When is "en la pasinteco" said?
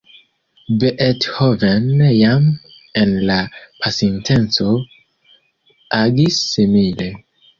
3.03-4.73